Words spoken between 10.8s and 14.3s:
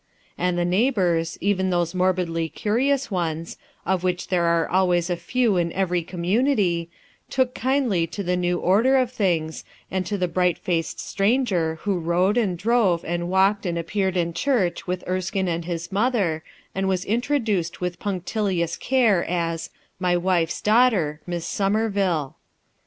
stranger who rode and drove and walked and appeared